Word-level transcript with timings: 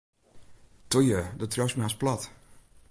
Toe 0.91 1.03
ju, 1.09 1.19
do 1.39 1.45
triuwst 1.47 1.77
my 1.77 1.83
hast 1.85 1.99
plat. 2.01 2.21